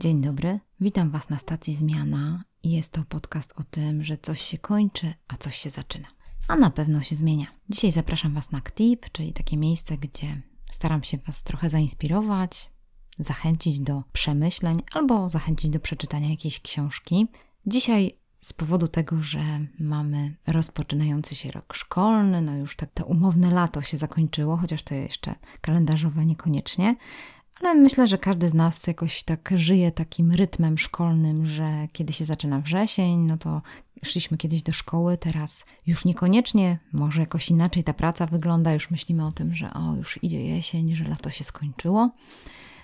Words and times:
Dzień 0.00 0.20
dobry, 0.20 0.60
witam 0.80 1.10
Was 1.10 1.28
na 1.28 1.38
stacji 1.38 1.74
Zmiana. 1.74 2.44
Jest 2.64 2.92
to 2.92 3.04
podcast 3.08 3.52
o 3.56 3.64
tym, 3.64 4.04
że 4.04 4.18
coś 4.18 4.40
się 4.40 4.58
kończy, 4.58 5.14
a 5.28 5.36
coś 5.36 5.56
się 5.56 5.70
zaczyna. 5.70 6.08
A 6.48 6.56
na 6.56 6.70
pewno 6.70 7.02
się 7.02 7.16
zmienia. 7.16 7.46
Dzisiaj 7.68 7.92
zapraszam 7.92 8.34
Was 8.34 8.50
na 8.50 8.60
KTIP, 8.60 9.10
czyli 9.12 9.32
takie 9.32 9.56
miejsce, 9.56 9.98
gdzie 9.98 10.42
staram 10.70 11.02
się 11.02 11.18
Was 11.18 11.42
trochę 11.42 11.70
zainspirować, 11.70 12.70
zachęcić 13.18 13.80
do 13.80 14.02
przemyśleń 14.12 14.82
albo 14.92 15.28
zachęcić 15.28 15.70
do 15.70 15.80
przeczytania 15.80 16.30
jakiejś 16.30 16.60
książki. 16.60 17.26
Dzisiaj 17.66 18.18
z 18.40 18.52
powodu 18.52 18.88
tego, 18.88 19.22
że 19.22 19.66
mamy 19.78 20.36
rozpoczynający 20.46 21.34
się 21.34 21.50
rok 21.50 21.74
szkolny, 21.74 22.42
no 22.42 22.56
już 22.56 22.76
tak 22.76 22.90
to 22.94 23.04
umowne 23.04 23.50
lato 23.50 23.82
się 23.82 23.96
zakończyło, 23.96 24.56
chociaż 24.56 24.82
to 24.82 24.94
jeszcze 24.94 25.34
kalendarzowe 25.60 26.26
niekoniecznie, 26.26 26.96
ale 27.60 27.74
myślę, 27.74 28.08
że 28.08 28.18
każdy 28.18 28.48
z 28.48 28.54
nas 28.54 28.86
jakoś 28.86 29.22
tak 29.22 29.52
żyje 29.54 29.92
takim 29.92 30.32
rytmem 30.32 30.78
szkolnym, 30.78 31.46
że 31.46 31.88
kiedy 31.92 32.12
się 32.12 32.24
zaczyna 32.24 32.60
wrzesień, 32.60 33.18
no 33.18 33.36
to 33.36 33.62
szliśmy 34.04 34.36
kiedyś 34.36 34.62
do 34.62 34.72
szkoły, 34.72 35.18
teraz 35.18 35.64
już 35.86 36.04
niekoniecznie, 36.04 36.78
może 36.92 37.20
jakoś 37.20 37.50
inaczej 37.50 37.84
ta 37.84 37.94
praca 37.94 38.26
wygląda, 38.26 38.72
już 38.72 38.90
myślimy 38.90 39.26
o 39.26 39.32
tym, 39.32 39.54
że 39.54 39.74
o, 39.74 39.94
już 39.96 40.22
idzie 40.22 40.44
jesień, 40.44 40.94
że 40.94 41.04
lato 41.04 41.30
się 41.30 41.44
skończyło. 41.44 42.10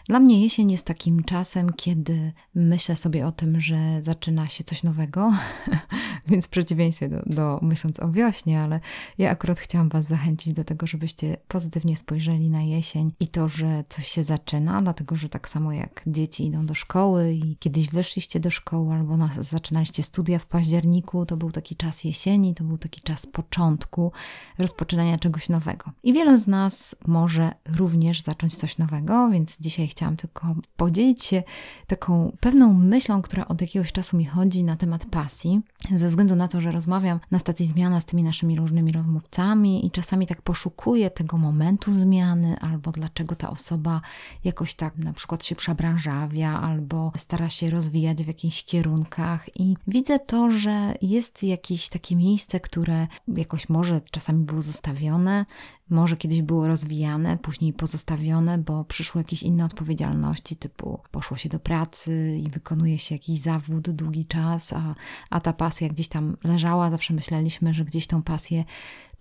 Dla 0.04 0.20
mnie 0.20 0.42
jesień 0.42 0.70
jest 0.70 0.86
takim 0.86 1.24
czasem, 1.24 1.72
kiedy 1.76 2.32
myślę 2.54 2.96
sobie 2.96 3.26
o 3.26 3.32
tym, 3.32 3.60
że 3.60 4.02
zaczyna 4.02 4.48
się 4.48 4.64
coś 4.64 4.82
nowego, 4.82 5.32
więc 6.28 6.46
w 6.46 6.48
przeciwieństwie 6.48 7.08
do, 7.08 7.22
do 7.26 7.58
myśląc 7.62 8.00
o 8.00 8.10
wiośnie, 8.10 8.60
ale 8.60 8.80
ja 9.18 9.30
akurat 9.30 9.58
chciałam 9.58 9.88
Was 9.88 10.04
zachęcić 10.04 10.52
do 10.52 10.64
tego, 10.64 10.86
żebyście 10.86 11.36
pozytywnie 11.48 11.96
spojrzeli 11.96 12.50
na 12.50 12.62
jesień 12.62 13.12
i 13.20 13.26
to, 13.28 13.48
że 13.48 13.84
coś 13.88 14.06
się 14.06 14.22
zaczyna, 14.22 14.80
dlatego 14.80 15.16
że 15.16 15.28
tak 15.28 15.48
samo 15.48 15.72
jak 15.72 16.02
dzieci 16.06 16.46
idą 16.46 16.66
do 16.66 16.74
szkoły 16.74 17.32
i 17.32 17.56
kiedyś 17.56 17.88
wyszliście 17.88 18.40
do 18.40 18.50
szkoły 18.50 18.94
albo 18.94 19.16
nas, 19.16 19.34
zaczynaliście 19.34 20.02
studia 20.02 20.38
w 20.38 20.46
październiku, 20.46 21.26
to 21.26 21.36
był 21.36 21.50
taki 21.50 21.76
czas 21.76 22.04
jesieni, 22.04 22.54
to 22.54 22.64
był 22.64 22.78
taki 22.78 23.00
czas 23.00 23.26
początku, 23.26 24.12
rozpoczynania 24.58 25.18
czegoś 25.18 25.48
nowego. 25.48 25.90
I 26.02 26.12
wielu 26.12 26.38
z 26.38 26.48
nas 26.48 26.96
może 27.06 27.54
również 27.76 28.22
zacząć 28.22 28.56
coś 28.56 28.78
nowego, 28.78 29.30
więc 29.30 29.56
dzisiaj 29.60 29.88
chciałam 29.92 30.16
tylko 30.16 30.54
podzielić 30.76 31.24
się 31.24 31.42
taką 31.86 32.36
pewną 32.40 32.72
myślą, 32.72 33.22
która 33.22 33.48
od 33.48 33.60
jakiegoś 33.60 33.92
czasu 33.92 34.16
mi 34.16 34.24
chodzi 34.24 34.64
na 34.64 34.76
temat 34.76 35.06
pasji, 35.06 35.60
ze 35.94 36.08
względu 36.08 36.36
na 36.36 36.48
to, 36.48 36.60
że 36.60 36.72
rozmawiam 36.72 37.20
na 37.30 37.38
stacji 37.38 37.66
zmiana 37.66 38.00
z 38.00 38.04
tymi 38.04 38.22
naszymi 38.22 38.56
różnymi 38.56 38.92
rozmówcami 38.92 39.86
i 39.86 39.90
czasami 39.90 40.26
tak 40.26 40.42
poszukuję 40.42 41.10
tego 41.10 41.38
momentu 41.38 41.92
zmiany, 41.92 42.56
albo 42.60 42.92
dlaczego 42.92 43.34
ta 43.34 43.50
osoba 43.50 44.00
jakoś 44.44 44.74
tak 44.74 44.96
na 44.96 45.12
przykład 45.12 45.44
się 45.44 45.54
przebranżawia, 45.54 46.60
albo 46.60 47.12
stara 47.16 47.48
się 47.48 47.70
rozwijać 47.70 48.22
w 48.24 48.26
jakichś 48.26 48.64
kierunkach. 48.64 49.60
I 49.60 49.76
widzę 49.86 50.18
to, 50.18 50.50
że 50.50 50.94
jest 51.02 51.42
jakieś 51.42 51.88
takie 51.88 52.16
miejsce, 52.16 52.60
które 52.60 53.06
jakoś 53.28 53.68
może 53.68 54.00
czasami 54.10 54.44
było 54.44 54.62
zostawione, 54.62 55.46
może 55.92 56.16
kiedyś 56.16 56.42
było 56.42 56.68
rozwijane, 56.68 57.38
później 57.38 57.72
pozostawione, 57.72 58.58
bo 58.58 58.84
przyszły 58.84 59.20
jakieś 59.20 59.42
inne 59.42 59.64
odpowiedzialności, 59.64 60.56
typu 60.56 61.00
poszło 61.10 61.36
się 61.36 61.48
do 61.48 61.58
pracy 61.58 62.36
i 62.36 62.50
wykonuje 62.50 62.98
się 62.98 63.14
jakiś 63.14 63.40
zawód 63.40 63.90
długi 63.90 64.26
czas, 64.26 64.72
a, 64.72 64.94
a 65.30 65.40
ta 65.40 65.52
pasja 65.52 65.88
gdzieś 65.88 66.08
tam 66.08 66.36
leżała. 66.44 66.90
Zawsze 66.90 67.14
myśleliśmy, 67.14 67.74
że 67.74 67.84
gdzieś 67.84 68.06
tą 68.06 68.22
pasję 68.22 68.64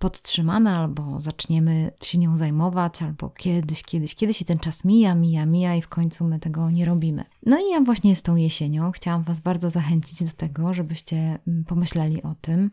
podtrzymamy 0.02 0.70
albo 0.70 1.20
zaczniemy 1.20 1.92
się 2.02 2.18
nią 2.18 2.36
zajmować, 2.36 3.02
albo 3.02 3.30
kiedyś, 3.30 3.82
kiedyś, 3.82 4.14
kiedyś 4.14 4.40
i 4.40 4.44
ten 4.44 4.58
czas 4.58 4.84
mija, 4.84 5.14
mija, 5.14 5.46
mija 5.46 5.74
i 5.74 5.82
w 5.82 5.88
końcu 5.88 6.24
my 6.24 6.38
tego 6.38 6.70
nie 6.70 6.84
robimy. 6.84 7.24
No 7.46 7.58
i 7.58 7.70
ja 7.70 7.80
właśnie 7.80 8.16
z 8.16 8.22
tą 8.22 8.36
jesienią 8.36 8.92
chciałam 8.92 9.22
Was 9.22 9.40
bardzo 9.40 9.70
zachęcić 9.70 10.24
do 10.24 10.32
tego, 10.32 10.74
żebyście 10.74 11.38
mm, 11.48 11.64
pomyśleli 11.64 12.22
o 12.22 12.34
tym, 12.40 12.70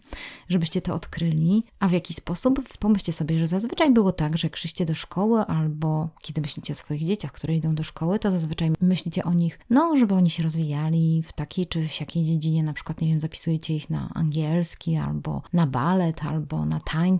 żebyście 0.47 0.81
to 0.81 0.95
odkryli. 0.95 1.63
A 1.79 1.87
w 1.87 1.91
jaki 1.91 2.13
sposób? 2.13 2.77
Pomyślcie 2.79 3.13
sobie, 3.13 3.39
że 3.39 3.47
zazwyczaj 3.47 3.91
było 3.93 4.11
tak, 4.11 4.37
że 4.37 4.47
jak 4.47 4.57
szliście 4.57 4.85
do 4.85 4.95
szkoły 4.95 5.41
albo 5.41 6.09
kiedy 6.21 6.41
myślicie 6.41 6.73
o 6.73 6.75
swoich 6.75 7.05
dzieciach, 7.05 7.31
które 7.31 7.55
idą 7.55 7.75
do 7.75 7.83
szkoły, 7.83 8.19
to 8.19 8.31
zazwyczaj 8.31 8.71
myślicie 8.81 9.23
o 9.23 9.33
nich, 9.33 9.59
no, 9.69 9.97
żeby 9.97 10.13
oni 10.13 10.29
się 10.29 10.43
rozwijali 10.43 11.23
w 11.23 11.33
takiej 11.33 11.67
czy 11.67 11.87
siakiej 11.87 12.23
dziedzinie, 12.23 12.63
na 12.63 12.73
przykład, 12.73 13.01
nie 13.01 13.07
wiem, 13.07 13.19
zapisujecie 13.19 13.75
ich 13.75 13.89
na 13.89 14.09
angielski 14.13 14.97
albo 14.97 15.41
na 15.53 15.67
balet, 15.67 16.23
albo 16.23 16.65
na 16.65 16.79
tańce, 16.79 17.18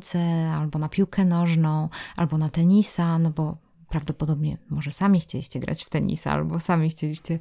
albo 0.54 0.80
na 0.80 0.90
piłkę 0.90 1.26
nożną, 1.26 1.90
albo 2.16 2.38
na 2.38 2.50
tenisa, 2.50 3.20
no 3.20 3.30
bo 3.30 3.58
prawdopodobnie 3.90 4.58
może 4.70 4.92
sami 4.92 5.20
chcieliście 5.20 5.60
grać 5.60 5.84
w 5.84 5.90
tenisa, 5.90 6.32
albo 6.32 6.60
sami 6.60 6.90
chcieliście 6.90 7.40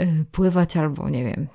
y, 0.00 0.24
pływać, 0.32 0.76
albo 0.76 1.10
nie 1.10 1.24
wiem, 1.24 1.46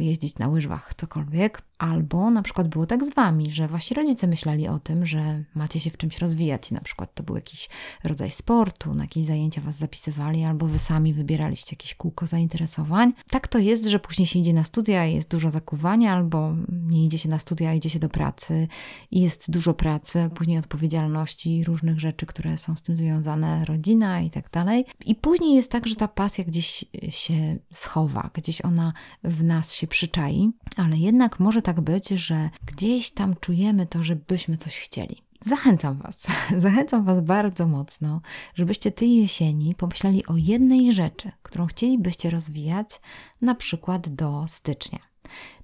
jeździć 0.00 0.38
na 0.38 0.48
łyżwach, 0.48 0.94
cokolwiek. 0.94 1.62
Albo 1.78 2.30
na 2.30 2.42
przykład 2.42 2.68
było 2.68 2.86
tak 2.86 3.04
z 3.04 3.14
wami, 3.14 3.50
że 3.50 3.68
wasi 3.68 3.94
rodzice 3.94 4.26
myśleli 4.26 4.68
o 4.68 4.78
tym, 4.78 5.06
że 5.06 5.44
macie 5.54 5.80
się 5.80 5.90
w 5.90 5.96
czymś 5.96 6.18
rozwijać 6.18 6.70
i 6.70 6.74
na 6.74 6.80
przykład 6.80 7.14
to 7.14 7.22
był 7.22 7.36
jakiś 7.36 7.68
rodzaj 8.04 8.30
sportu, 8.30 8.94
na 8.94 9.04
jakieś 9.04 9.24
zajęcia 9.24 9.60
was 9.60 9.78
zapisywali, 9.78 10.44
albo 10.44 10.66
wy 10.66 10.78
sami 10.78 11.14
wybieraliście 11.14 11.76
jakieś 11.76 11.94
kółko 11.94 12.26
zainteresowań. 12.26 13.12
Tak 13.30 13.48
to 13.48 13.58
jest, 13.58 13.84
że 13.84 13.98
później 13.98 14.26
się 14.26 14.38
idzie 14.38 14.52
na 14.52 14.64
studia 14.64 15.06
i 15.06 15.14
jest 15.14 15.30
dużo 15.30 15.50
zakuwania, 15.50 16.12
albo 16.12 16.54
nie 16.68 17.04
idzie 17.04 17.18
się 17.18 17.28
na 17.28 17.38
studia, 17.38 17.74
idzie 17.74 17.90
się 17.90 17.98
do 17.98 18.08
pracy 18.08 18.68
i 19.10 19.20
jest 19.20 19.50
dużo 19.50 19.74
pracy, 19.74 20.30
później 20.34 20.58
odpowiedzialności, 20.58 21.64
różnych 21.64 22.00
rzeczy, 22.00 22.26
które 22.26 22.58
są 22.58 22.76
z 22.76 22.82
tym 22.82 22.96
związane, 22.96 23.64
rodzina 23.74 24.20
i 24.20 24.30
tak 24.30 24.50
dalej. 24.50 24.84
I 25.06 25.14
później 25.14 25.54
jest 25.54 25.70
tak, 25.70 25.86
że 25.86 25.96
ta 25.96 26.08
pasja 26.08 26.44
gdzieś 26.44 26.84
się 27.08 27.56
schowa, 27.72 28.30
gdzieś 28.34 28.60
ona 28.60 28.92
w 29.24 29.44
nas 29.44 29.74
się 29.74 29.86
przyczai, 29.86 30.50
ale 30.76 30.96
jednak 30.96 31.40
może 31.40 31.62
tak 31.62 31.80
być, 31.80 32.08
że 32.08 32.50
gdzieś 32.66 33.10
tam 33.10 33.36
czujemy 33.40 33.86
to, 33.86 34.02
żebyśmy 34.02 34.56
coś 34.56 34.78
chcieli. 34.78 35.22
Zachęcam 35.40 35.96
Was, 35.96 36.26
zachęcam 36.64 37.04
Was 37.04 37.20
bardzo 37.20 37.68
mocno, 37.68 38.20
żebyście 38.54 38.92
tej 38.92 39.16
jesieni 39.16 39.74
pomyśleli 39.74 40.26
o 40.26 40.36
jednej 40.36 40.92
rzeczy, 40.92 41.30
którą 41.42 41.66
chcielibyście 41.66 42.30
rozwijać, 42.30 43.00
na 43.40 43.54
przykład 43.54 44.08
do 44.08 44.44
stycznia. 44.48 45.13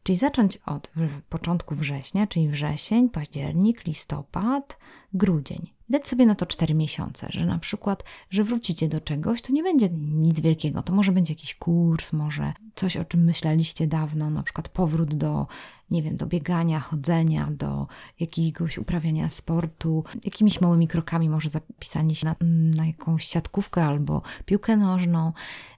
Czyli 0.03 0.19
zacząć 0.19 0.57
od 0.57 0.91
początku 1.29 1.75
września, 1.75 2.27
czyli 2.27 2.49
wrzesień, 2.49 3.09
październik, 3.09 3.85
listopad, 3.85 4.79
grudzień 5.15 5.71
dać 5.91 6.09
sobie 6.09 6.27
na 6.27 6.35
to 6.35 6.47
4 6.47 6.75
miesiące, 6.75 7.27
że 7.31 7.47
na 7.47 7.59
przykład, 7.59 8.05
że 8.31 8.45
wrócicie 8.45 8.89
do 8.89 9.01
czegoś, 9.01 9.43
to 9.43 9.53
nie 9.53 9.63
będzie 9.63 9.89
nic 9.99 10.41
wielkiego. 10.41 10.83
To 10.83 10.93
może 10.93 11.13
będzie 11.13 11.33
jakiś 11.33 11.55
kurs, 11.55 12.13
może 12.13 12.53
coś, 12.75 12.97
o 12.97 13.05
czym 13.05 13.25
myśleliście 13.25 13.87
dawno, 13.87 14.31
na 14.31 14.43
przykład 14.43 14.69
powrót 14.69 15.15
do, 15.15 15.47
nie 15.91 16.03
wiem, 16.03 16.17
do 16.17 16.27
biegania, 16.27 16.81
chodzenia, 16.81 17.49
do 17.51 17.87
jakiegoś 18.21 18.79
uprawiania 18.79 19.29
sportu, 19.29 20.05
jakimiś 20.25 20.61
małymi 20.61 20.89
krokami, 20.89 21.29
może 21.29 21.49
zapisanie 21.51 22.15
się 22.15 22.27
na, 22.27 22.37
na 22.77 22.87
jakąś 22.87 23.25
siatkówkę 23.25 23.85
albo 23.85 24.23
piłkę 24.45 24.77
nożną. 24.77 25.33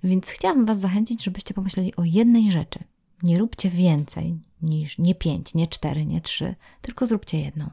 Więc 0.04 0.28
chciałam 0.28 0.66
Was 0.66 0.80
zachęcić, 0.80 1.24
żebyście 1.24 1.54
pomyśleli 1.54 1.96
o 1.96 2.04
jednej 2.04 2.52
rzeczy. 2.52 2.84
Nie 3.22 3.38
róbcie 3.38 3.70
więcej 3.70 4.38
niż 4.62 4.98
nie 4.98 5.14
pięć, 5.14 5.54
nie 5.54 5.68
cztery, 5.68 6.06
nie 6.06 6.20
trzy, 6.20 6.54
tylko 6.82 7.06
zróbcie 7.06 7.40
jedną 7.40 7.70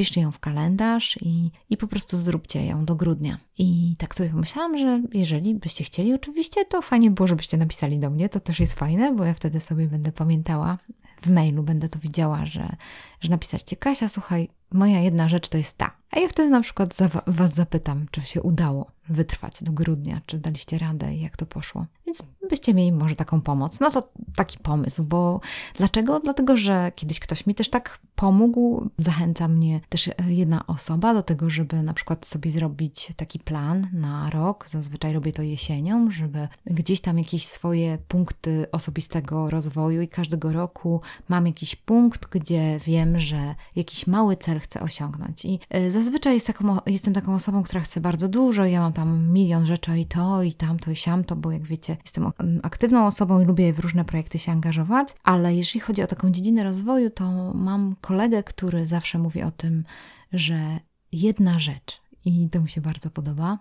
wpiszcie 0.00 0.20
ją 0.20 0.32
w 0.32 0.38
kalendarz 0.38 1.18
i, 1.22 1.50
i 1.70 1.76
po 1.76 1.86
prostu 1.86 2.18
zróbcie 2.18 2.66
ją 2.66 2.84
do 2.84 2.96
grudnia. 2.96 3.38
I 3.58 3.96
tak 3.98 4.14
sobie 4.14 4.30
pomyślałam, 4.30 4.78
że 4.78 5.02
jeżeli 5.12 5.54
byście 5.54 5.84
chcieli, 5.84 6.14
oczywiście, 6.14 6.64
to 6.64 6.82
fajnie 6.82 7.10
było, 7.10 7.26
żebyście 7.26 7.56
napisali 7.56 7.98
do 7.98 8.10
mnie. 8.10 8.28
To 8.28 8.40
też 8.40 8.60
jest 8.60 8.72
fajne, 8.74 9.14
bo 9.14 9.24
ja 9.24 9.34
wtedy 9.34 9.60
sobie 9.60 9.86
będę 9.86 10.12
pamiętała. 10.12 10.78
W 11.22 11.30
mailu 11.30 11.62
będę 11.62 11.88
to 11.88 11.98
widziała, 11.98 12.46
że, 12.46 12.76
że 13.20 13.30
napisaliście 13.30 13.76
Kasia, 13.76 14.08
słuchaj, 14.08 14.48
moja 14.72 15.00
jedna 15.00 15.28
rzecz 15.28 15.48
to 15.48 15.58
jest 15.58 15.78
ta. 15.78 15.96
A 16.10 16.18
ja 16.18 16.28
wtedy 16.28 16.50
na 16.50 16.60
przykład 16.60 16.94
za, 16.94 17.10
Was 17.26 17.54
zapytam, 17.54 18.06
czy 18.10 18.20
się 18.20 18.42
udało 18.42 18.90
wytrwać 19.08 19.62
do 19.62 19.72
grudnia, 19.72 20.20
czy 20.26 20.38
daliście 20.38 20.78
radę 20.78 21.14
i 21.14 21.20
jak 21.20 21.36
to 21.36 21.46
poszło. 21.46 21.86
Więc 22.06 22.22
byście 22.50 22.74
mieli 22.74 22.92
może 22.92 23.16
taką 23.16 23.40
pomoc. 23.40 23.80
No 23.80 23.90
to 23.90 24.08
taki 24.36 24.58
pomysł, 24.58 25.04
bo 25.04 25.40
dlaczego? 25.76 26.20
Dlatego, 26.20 26.56
że 26.56 26.92
kiedyś 26.96 27.20
ktoś 27.20 27.46
mi 27.46 27.54
też 27.54 27.70
tak 27.70 27.98
pomógł. 28.20 28.90
Zachęca 28.98 29.48
mnie 29.48 29.80
też 29.88 30.08
e, 30.08 30.14
jedna 30.28 30.66
osoba 30.66 31.14
do 31.14 31.22
tego, 31.22 31.50
żeby 31.50 31.82
na 31.82 31.94
przykład 31.94 32.26
sobie 32.26 32.50
zrobić 32.50 33.12
taki 33.16 33.38
plan 33.38 33.86
na 33.92 34.30
rok. 34.30 34.68
Zazwyczaj 34.68 35.12
robię 35.12 35.32
to 35.32 35.42
jesienią, 35.42 36.10
żeby 36.10 36.48
gdzieś 36.66 37.00
tam 37.00 37.18
jakieś 37.18 37.46
swoje 37.46 37.98
punkty 38.08 38.66
osobistego 38.72 39.50
rozwoju 39.50 40.02
i 40.02 40.08
każdego 40.08 40.52
roku 40.52 41.00
mam 41.28 41.46
jakiś 41.46 41.76
punkt, 41.76 42.26
gdzie 42.30 42.78
wiem, 42.78 43.18
że 43.18 43.54
jakiś 43.76 44.06
mały 44.06 44.36
cel 44.36 44.60
chcę 44.60 44.80
osiągnąć. 44.80 45.44
I 45.44 45.60
e, 45.70 45.90
zazwyczaj 45.90 46.34
jest 46.34 46.46
taką, 46.46 46.76
jestem 46.86 47.14
taką 47.14 47.34
osobą, 47.34 47.62
która 47.62 47.80
chce 47.80 48.00
bardzo 48.00 48.28
dużo. 48.28 48.64
Ja 48.64 48.80
mam 48.80 48.92
tam 48.92 49.28
milion 49.28 49.66
rzeczy 49.66 49.98
i 49.98 50.06
to, 50.06 50.42
i 50.42 50.54
tamto, 50.54 50.90
i 50.90 50.96
siamto, 50.96 51.36
bo 51.36 51.50
jak 51.50 51.62
wiecie, 51.62 51.96
jestem 52.04 52.32
aktywną 52.62 53.06
osobą 53.06 53.40
i 53.40 53.44
lubię 53.44 53.72
w 53.72 53.78
różne 53.78 54.04
projekty 54.04 54.38
się 54.38 54.52
angażować, 54.52 55.08
ale 55.24 55.54
jeżeli 55.54 55.80
chodzi 55.80 56.02
o 56.02 56.06
taką 56.06 56.30
dziedzinę 56.30 56.64
rozwoju, 56.64 57.10
to 57.10 57.54
mam 57.54 57.96
kolegę, 58.10 58.42
który 58.42 58.86
zawsze 58.86 59.18
mówi 59.18 59.42
o 59.42 59.50
tym, 59.50 59.84
że 60.32 60.80
jedna 61.12 61.58
rzecz, 61.58 62.00
i 62.24 62.48
to 62.48 62.60
mi 62.60 62.70
się 62.70 62.80
bardzo 62.80 63.10
podoba, 63.10 63.58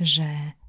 że 0.00 0.26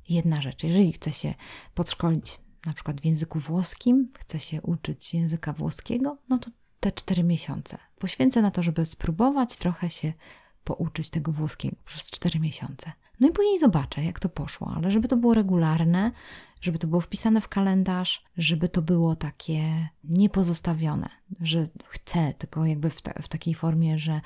jedna 0.10 0.42
rzecz, 0.42 0.64
jeżeli 0.64 0.94
chce 0.94 1.14
się 1.14 1.34
podszkolić 1.74 2.40
na 2.66 2.74
przykład 2.74 3.02
w 3.02 3.06
języku 3.06 3.40
włoskim, 3.40 4.12
chcę 4.20 4.40
się 4.40 4.62
uczyć 4.62 5.14
języka 5.14 5.54
włoskiego, 5.54 6.18
no 6.30 6.38
to 6.40 6.50
te 6.80 6.92
cztery 6.92 7.24
miesiące. 7.24 7.78
Poświęcę 8.00 8.42
na 8.42 8.52
to, 8.52 8.64
żeby 8.64 8.86
spróbować 8.86 9.56
trochę 9.56 9.90
się 9.90 10.14
pouczyć 10.68 11.10
tego 11.10 11.31
włoskiego 11.31 11.75
przez 11.86 12.12
cztery 12.12 12.40
miesiące. 12.40 12.92
No 13.19 13.28
i 13.28 13.31
później 13.31 13.60
zobaczę, 13.60 14.04
jak 14.04 14.19
to 14.19 14.30
poszło, 14.30 14.74
ale 14.75 14.92
żeby 14.92 15.08
to 15.08 15.18
było 15.18 15.34
regularne, 15.34 16.12
żeby 16.62 16.80
to 16.80 16.88
było 16.88 17.02
wpisane 17.02 17.42
w 17.42 17.48
kalendarz, 17.48 18.24
żeby 18.38 18.69
to 18.69 18.81
było 18.81 19.16
takie 19.16 19.90
niepozostawione, 20.04 21.10
że 21.42 21.68
chcę, 21.86 22.34
tylko 22.38 22.66
jakby 22.66 22.90
w, 22.90 23.02
ta, 23.02 23.14
w 23.22 23.28
takiej 23.28 23.54
formie, 23.54 24.00
że 24.00 24.22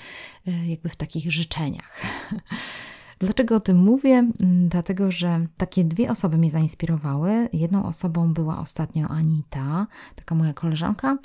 y, 0.48 0.52
jakby 0.68 0.90
w 0.90 0.96
takich 0.96 1.32
życzeniach. 1.32 2.02
Dlaczego 3.20 3.56
o 3.56 3.60
tym 3.60 3.78
mówię? 3.78 4.14
Mm, 4.14 4.70
dlatego, 4.70 5.12
że 5.12 5.48
takie 5.58 5.84
dwie 5.84 6.12
osoby 6.12 6.38
mnie 6.38 6.52
zainspirowały. 6.52 7.50
Jedną 7.54 7.86
osobą 7.86 8.34
była 8.34 8.60
ostatnio 8.60 9.08
Anita, 9.08 9.88
taka 10.16 10.36
moja 10.36 10.54
koleżanka, 10.54 11.18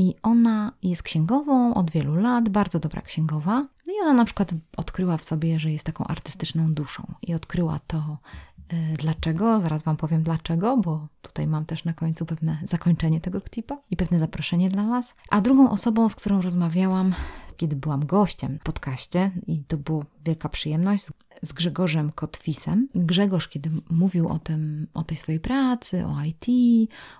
i 0.00 0.14
ona 0.22 0.72
jest 0.82 1.02
księgową 1.02 1.74
od 1.74 1.90
wielu 1.90 2.14
lat, 2.14 2.48
bardzo 2.48 2.78
dobra 2.78 3.02
księgowa. 3.02 3.66
No 3.86 3.92
i 3.92 4.02
ona 4.02 4.12
na 4.12 4.24
przykład 4.24 4.50
odkryła 4.76 5.16
w 5.16 5.24
sobie, 5.24 5.58
że 5.58 5.72
jest 5.72 5.86
taką 5.86 6.04
artystyczną 6.04 6.74
duszą 6.74 7.14
i 7.22 7.34
odkryła 7.34 7.78
to 7.86 8.18
y, 8.72 8.96
Dlaczego? 8.98 9.60
Zaraz 9.60 9.82
Wam 9.82 9.96
powiem 9.96 10.22
dlaczego, 10.22 10.76
bo 10.76 11.08
tutaj 11.22 11.46
mam 11.46 11.64
też 11.64 11.84
na 11.84 11.92
końcu 11.92 12.26
pewne 12.26 12.58
zakończenie 12.64 13.20
tego 13.20 13.40
klipa 13.40 13.76
i 13.90 13.96
pewne 13.96 14.18
zaproszenie 14.18 14.68
dla 14.68 14.84
Was. 14.84 15.14
A 15.30 15.40
drugą 15.40 15.70
osobą, 15.70 16.08
z 16.08 16.14
którą 16.14 16.42
rozmawiałam, 16.42 17.14
kiedy 17.60 17.76
byłam 17.76 18.06
gościem 18.06 18.58
w 18.60 18.62
podcaście, 18.62 19.30
i 19.46 19.58
to 19.58 19.76
była 19.76 20.04
wielka 20.24 20.48
przyjemność, 20.48 21.06
z 21.42 21.52
Grzegorzem 21.52 22.12
Kotwisem. 22.12 22.88
Grzegorz, 22.94 23.48
kiedy 23.48 23.70
mówił 23.90 24.28
o 24.28 24.38
tym, 24.38 24.86
o 24.94 25.02
tej 25.02 25.16
swojej 25.16 25.40
pracy, 25.40 26.06
o 26.06 26.24
IT, 26.24 26.46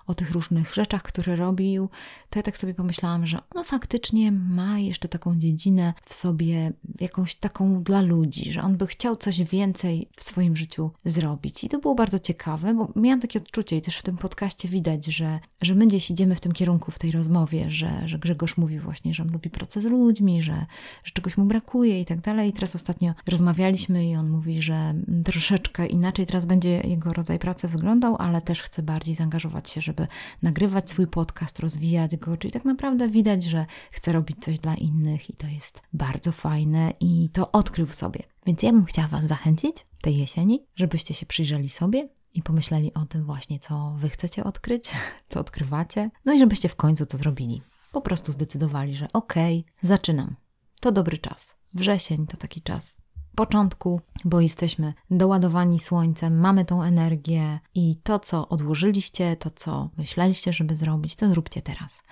o 0.07 0.15
tych 0.15 0.31
różnych 0.31 0.73
rzeczach, 0.73 1.03
które 1.03 1.35
robił, 1.35 1.89
to 2.29 2.39
ja 2.39 2.43
tak 2.43 2.57
sobie 2.57 2.73
pomyślałam, 2.73 3.27
że 3.27 3.39
on 3.55 3.63
faktycznie 3.63 4.31
ma 4.31 4.79
jeszcze 4.79 5.07
taką 5.07 5.39
dziedzinę 5.39 5.93
w 6.05 6.13
sobie, 6.13 6.73
jakąś 6.99 7.35
taką 7.35 7.83
dla 7.83 8.01
ludzi, 8.01 8.51
że 8.51 8.61
on 8.61 8.77
by 8.77 8.87
chciał 8.87 9.15
coś 9.15 9.43
więcej 9.43 10.09
w 10.15 10.23
swoim 10.23 10.57
życiu 10.57 10.91
zrobić. 11.05 11.63
I 11.63 11.69
to 11.69 11.79
było 11.79 11.95
bardzo 11.95 12.19
ciekawe, 12.19 12.73
bo 12.73 12.91
miałam 12.95 13.19
takie 13.19 13.39
odczucie 13.39 13.77
i 13.77 13.81
też 13.81 13.97
w 13.97 14.03
tym 14.03 14.17
podcaście 14.17 14.67
widać, 14.67 15.05
że, 15.05 15.39
że 15.61 15.75
my 15.75 15.87
gdzieś 15.87 16.11
idziemy 16.11 16.35
w 16.35 16.39
tym 16.39 16.51
kierunku 16.51 16.91
w 16.91 16.99
tej 16.99 17.11
rozmowie, 17.11 17.69
że, 17.69 18.01
że 18.05 18.19
Grzegorz 18.19 18.57
mówi 18.57 18.79
właśnie, 18.79 19.13
że 19.13 19.23
on 19.23 19.31
lubi 19.31 19.49
pracę 19.49 19.81
z 19.81 19.85
ludźmi, 19.85 20.30
że, 20.39 20.65
że 21.03 21.11
czegoś 21.13 21.37
mu 21.37 21.45
brakuje 21.45 22.01
i 22.01 22.05
tak 22.05 22.21
dalej. 22.21 22.49
I 22.49 22.53
teraz 22.53 22.75
ostatnio 22.75 23.13
rozmawialiśmy 23.27 24.09
i 24.09 24.15
on 24.15 24.29
mówi, 24.29 24.61
że 24.61 24.93
troszeczkę 25.25 25.85
inaczej 25.85 26.25
teraz 26.25 26.45
będzie 26.45 26.69
jego 26.69 27.13
rodzaj 27.13 27.39
pracy 27.39 27.67
wyglądał, 27.67 28.15
ale 28.19 28.41
też 28.41 28.61
chce 28.61 28.83
bardziej 28.83 29.15
zaangażować 29.15 29.69
się, 29.69 29.81
żeby 29.81 30.07
nagrywać 30.41 30.89
swój 30.89 31.07
podcast, 31.07 31.59
rozwijać 31.59 32.17
go, 32.17 32.37
czyli 32.37 32.51
tak 32.51 32.65
naprawdę 32.65 33.09
widać, 33.09 33.43
że 33.43 33.65
chce 33.91 34.11
robić 34.11 34.37
coś 34.39 34.59
dla 34.59 34.75
innych 34.75 35.29
i 35.29 35.33
to 35.33 35.47
jest 35.47 35.81
bardzo 35.93 36.31
fajne 36.31 36.93
i 36.99 37.29
to 37.33 37.51
odkrył 37.51 37.87
w 37.87 37.95
sobie. 37.95 38.23
Więc 38.45 38.63
ja 38.63 38.71
bym 38.71 38.85
chciała 38.85 39.07
Was 39.07 39.25
zachęcić 39.25 39.85
tej 40.01 40.17
jesieni, 40.17 40.65
żebyście 40.75 41.13
się 41.13 41.25
przyjrzeli 41.25 41.69
sobie, 41.69 42.09
i 42.33 42.43
pomyśleli 42.43 42.93
o 42.93 43.05
tym 43.05 43.23
właśnie, 43.25 43.59
co 43.59 43.95
wy 43.97 44.09
chcecie 44.09 44.43
odkryć, 44.43 44.91
co 45.29 45.39
odkrywacie, 45.39 46.09
no 46.25 46.33
i 46.33 46.39
żebyście 46.39 46.69
w 46.69 46.75
końcu 46.75 47.05
to 47.05 47.17
zrobili. 47.17 47.61
Po 47.91 48.01
prostu 48.01 48.31
zdecydowali, 48.31 48.95
że 48.95 49.07
okej, 49.13 49.59
okay, 49.59 49.87
zaczynam. 49.89 50.35
To 50.79 50.91
dobry 50.91 51.17
czas. 51.17 51.55
Wrzesień 51.73 52.27
to 52.27 52.37
taki 52.37 52.61
czas 52.61 53.01
początku, 53.35 54.01
bo 54.25 54.41
jesteśmy 54.41 54.93
doładowani 55.11 55.79
słońcem, 55.79 56.39
mamy 56.39 56.65
tą 56.65 56.83
energię 56.83 57.59
i 57.75 57.95
to, 58.03 58.19
co 58.19 58.49
odłożyliście, 58.49 59.35
to, 59.35 59.49
co 59.49 59.89
myśleliście, 59.97 60.53
żeby 60.53 60.75
zrobić, 60.75 61.15
to 61.15 61.29
zróbcie 61.29 61.61
teraz. 61.61 62.03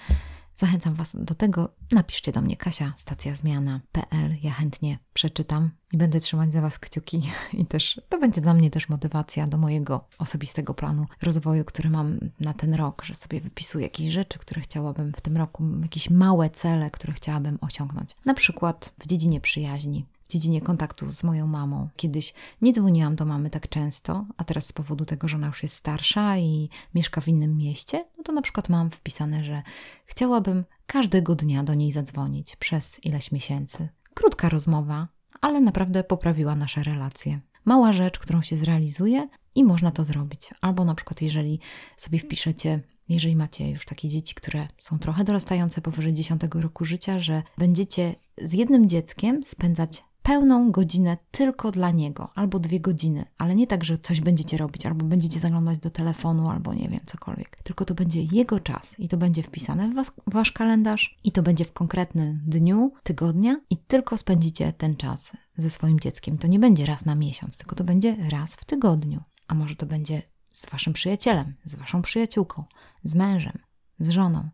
Zachęcam 0.60 0.94
Was 0.94 1.16
do 1.20 1.36
tego. 1.36 1.70
Napiszcie 1.92 2.32
do 2.32 2.42
mnie 2.42 2.58
Kasia, 2.58 2.94
stacja 2.98 3.36
zmiana.pl. 3.36 4.36
Ja 4.42 4.52
chętnie 4.52 5.00
przeczytam 5.14 5.72
i 5.94 5.98
będę 5.98 6.20
trzymać 6.20 6.52
za 6.52 6.62
Was 6.62 6.80
kciuki. 6.80 7.22
I 7.54 7.66
też 7.66 8.02
to 8.10 8.20
będzie 8.20 8.42
dla 8.42 8.54
mnie 8.54 8.72
też 8.72 8.90
motywacja 8.90 9.48
do 9.48 9.58
mojego 9.58 10.08
osobistego 10.18 10.74
planu 10.74 11.06
rozwoju, 11.22 11.66
który 11.66 11.90
mam 11.90 12.20
na 12.40 12.54
ten 12.54 12.74
rok, 12.74 13.04
że 13.04 13.16
sobie 13.16 13.42
wypisuję 13.42 13.86
jakieś 13.86 14.12
rzeczy, 14.12 14.40
które 14.40 14.62
chciałabym 14.62 15.14
w 15.14 15.22
tym 15.22 15.38
roku, 15.38 15.64
jakieś 15.82 16.10
małe 16.10 16.50
cele, 16.50 16.92
które 16.92 17.14
chciałabym 17.14 17.58
osiągnąć. 17.62 18.16
Na 18.26 18.34
przykład 18.34 18.94
w 19.00 19.08
dziedzinie 19.08 19.42
przyjaźni 19.42 20.06
dziedzinie 20.30 20.62
kontaktu 20.62 21.12
z 21.12 21.24
moją 21.24 21.48
mamą. 21.48 21.90
Kiedyś 21.96 22.34
nie 22.62 22.74
dzwoniłam 22.74 23.16
do 23.16 23.26
mamy 23.26 23.50
tak 23.50 23.70
często, 23.70 24.26
a 24.38 24.44
teraz 24.44 24.66
z 24.66 24.74
powodu 24.74 25.06
tego, 25.06 25.28
że 25.28 25.38
ona 25.38 25.48
już 25.48 25.64
jest 25.64 25.76
starsza 25.76 26.38
i 26.38 26.70
mieszka 26.96 27.22
w 27.22 27.28
innym 27.28 27.58
mieście, 27.58 28.06
no 28.18 28.24
to 28.24 28.32
na 28.32 28.42
przykład 28.42 28.70
mam 28.70 28.92
wpisane, 28.92 29.44
że 29.44 29.62
chciałabym 30.06 30.66
każdego 30.86 31.36
dnia 31.36 31.64
do 31.64 31.74
niej 31.74 31.92
zadzwonić 31.92 32.56
przez 32.56 33.06
ileś 33.06 33.32
miesięcy. 33.32 33.90
Krótka 34.14 34.50
rozmowa, 34.50 35.08
ale 35.42 35.62
naprawdę 35.62 36.04
poprawiła 36.04 36.56
nasze 36.56 36.84
relacje. 36.84 37.40
Mała 37.66 37.94
rzecz, 37.94 38.20
którą 38.20 38.42
się 38.42 38.58
zrealizuje 38.58 39.28
i 39.56 39.64
można 39.64 39.92
to 39.92 40.04
zrobić. 40.04 40.50
Albo 40.62 40.86
na 40.86 40.96
przykład, 40.96 41.22
jeżeli 41.22 41.60
sobie 41.98 42.20
wpiszecie 42.20 42.80
jeżeli 43.10 43.36
macie 43.36 43.70
już 43.70 43.86
takie 43.86 44.08
dzieci, 44.08 44.36
które 44.36 44.68
są 44.80 45.00
trochę 45.00 45.24
dorastające 45.24 45.82
powyżej 45.82 46.14
10 46.14 46.42
roku 46.54 46.86
życia, 46.86 47.20
że 47.20 47.44
będziecie 47.58 48.16
z 48.38 48.54
jednym 48.54 48.90
dzieckiem 48.90 49.44
spędzać 49.44 50.04
pełną 50.30 50.72
godzinę 50.72 51.18
tylko 51.32 51.72
dla 51.72 51.92
niego, 51.92 52.30
albo 52.36 52.60
dwie 52.60 52.80
godziny, 52.80 53.26
ale 53.38 53.56
nie 53.56 53.68
tak, 53.68 53.84
że 53.84 53.98
coś 53.98 54.22
będziecie 54.22 54.58
robić, 54.58 54.86
albo 54.86 55.06
będziecie 55.06 55.40
zaglądać 55.40 55.80
do 55.80 55.90
telefonu, 55.90 56.50
albo 56.50 56.74
nie 56.74 56.90
wiem, 56.90 57.00
cokolwiek. 57.06 57.64
Tylko 57.64 57.86
to 57.86 57.96
będzie 57.96 58.24
jego 58.24 58.60
czas 58.60 59.00
i 59.00 59.08
to 59.08 59.18
będzie 59.18 59.44
wpisane 59.44 59.90
w, 59.90 59.94
was, 59.96 60.12
wasz 60.28 60.52
kalendarz 60.52 61.18
i 61.24 61.32
to 61.32 61.44
będzie 61.44 61.66
w 61.66 61.74
konkretnym 61.74 62.42
dniu, 62.48 62.92
tygodnia 63.04 63.62
i 63.70 63.78
tylko 63.78 64.18
spędzicie 64.18 64.74
ten 64.74 64.96
czas 64.96 65.32
ze 65.58 65.70
swoim 65.70 66.00
dzieckiem. 66.00 66.38
To 66.38 66.48
nie 66.48 66.60
będzie 66.60 66.86
raz 66.86 67.06
na 67.06 67.16
miesiąc, 67.16 67.58
tylko 67.58 67.76
to 67.76 67.84
będzie 67.84 68.16
raz 68.30 68.56
w 68.56 68.66
tygodniu. 68.66 69.24
A 69.48 69.54
może 69.54 69.76
to 69.76 69.86
będzie 69.86 70.22
z 70.52 70.70
waszym 70.70 70.94
przyjacielem, 70.94 71.54
z 71.64 71.76
waszą 71.76 72.02
przyjaciółką, 72.02 72.64
z 73.04 73.16
mężem, 73.16 73.60
z 74.00 74.10
żoną. 74.10 74.50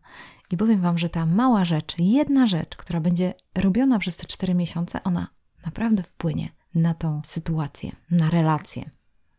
I 0.50 0.56
powiem 0.56 0.80
Wam, 0.80 0.98
że 0.98 1.08
ta 1.08 1.26
mała 1.26 1.64
rzecz, 1.64 1.94
jedna 1.98 2.46
rzecz, 2.46 2.76
która 2.76 3.00
będzie 3.00 3.34
robiona 3.54 3.98
przez 3.98 4.16
te 4.16 4.26
cztery 4.26 4.54
miesiące, 4.54 5.02
ona 5.02 5.35
naprawdę 5.66 6.02
wpłynie 6.02 6.48
na 6.74 6.94
tą 6.94 7.20
sytuację, 7.24 7.92
na 8.10 8.30
relacje, 8.30 8.90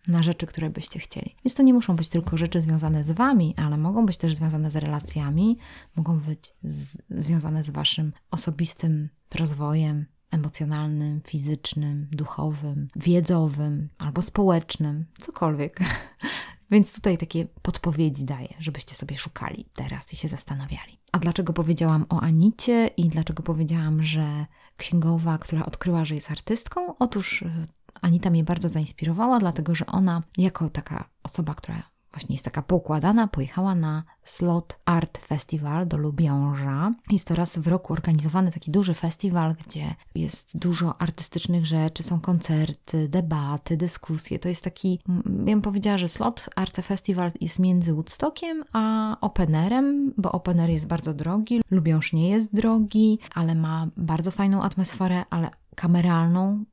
na 0.07 0.24
rzeczy, 0.24 0.46
które 0.46 0.69
byście 0.69 1.00
chcieli. 1.00 1.36
Więc 1.46 1.55
to 1.55 1.63
nie 1.63 1.74
muszą 1.74 1.96
być 1.96 2.10
tylko 2.10 2.38
rzeczy 2.38 2.62
związane 2.62 3.03
z 3.03 3.12
Wami, 3.12 3.55
ale 3.57 3.77
mogą 3.77 4.05
być 4.05 4.17
też 4.17 4.36
związane 4.36 4.72
z 4.72 4.75
relacjami, 4.75 5.57
mogą 5.96 6.19
być 6.19 6.53
z, 6.63 6.98
związane 7.10 7.63
z 7.63 7.69
Waszym 7.69 8.13
osobistym 8.31 9.10
rozwojem 9.36 10.05
emocjonalnym, 10.31 11.22
fizycznym, 11.22 12.07
duchowym, 12.12 12.88
wiedzowym 12.96 13.89
albo 13.98 14.22
społecznym, 14.22 15.05
cokolwiek. 15.19 15.79
Więc 16.72 16.93
tutaj 16.93 17.17
takie 17.17 17.46
podpowiedzi 17.62 18.25
daję, 18.25 18.53
żebyście 18.60 18.96
sobie 18.96 19.17
szukali 19.17 19.65
teraz 19.74 20.13
i 20.13 20.15
się 20.15 20.27
zastanawiali. 20.27 21.00
A 21.12 21.19
dlaczego 21.19 21.53
powiedziałam 21.53 22.05
o 22.10 22.22
Anicie 22.22 22.89
i 22.98 23.10
dlaczego 23.10 23.43
powiedziałam, 23.43 24.03
że 24.03 24.46
księgowa, 24.77 25.38
która 25.38 25.65
odkryła, 25.65 26.05
że 26.05 26.15
jest 26.15 26.31
artystką? 26.31 26.96
Otóż 27.00 27.41
y, 27.41 27.67
Anita 28.01 28.29
mnie 28.29 28.43
bardzo 28.43 28.69
zainspirowała, 28.69 29.39
dlatego 29.39 29.75
że 29.75 29.86
ona, 29.86 30.24
jako 30.38 30.69
taka 30.69 31.10
osoba, 31.24 31.55
która 31.55 31.84
właśnie 32.18 32.34
jest 32.34 32.46
taka 32.46 32.62
poukładana, 32.62 33.28
pojechała 33.28 33.76
na 33.76 34.04
Slot 34.24 34.80
Art 34.86 35.18
Festival 35.18 35.88
do 35.88 35.98
Lubiąża. 35.98 36.94
Jest 37.12 37.28
to 37.28 37.36
raz 37.36 37.58
w 37.58 37.68
roku 37.68 37.94
organizowany 37.94 38.52
taki 38.52 38.72
duży 38.72 38.94
festiwal, 38.94 39.56
gdzie 39.68 39.96
jest 40.16 40.58
dużo 40.58 41.02
artystycznych 41.02 41.66
rzeczy, 41.66 42.04
są 42.04 42.20
koncerty, 42.20 43.10
debaty, 43.10 43.78
dyskusje. 43.78 44.40
To 44.40 44.50
jest 44.50 44.64
taki, 44.64 45.00
ja 45.26 45.54
bym 45.56 45.62
powiedziała, 45.62 45.98
że 45.98 46.10
Slot 46.10 46.50
Art 46.56 46.76
Festival 46.82 47.32
jest 47.42 47.60
między 47.60 47.94
Woodstockiem 47.94 48.64
a 48.74 49.18
Openerem, 49.22 50.14
bo 50.18 50.32
Opener 50.32 50.70
jest 50.70 50.88
bardzo 50.88 51.14
drogi, 51.14 51.62
Lubiąż 51.72 52.14
nie 52.14 52.30
jest 52.30 52.56
drogi, 52.56 53.20
ale 53.36 53.56
ma 53.56 53.88
bardzo 53.98 54.32
fajną 54.32 54.64
atmosferę, 54.64 55.24
ale 55.30 55.50
kameralną, 55.76 56.64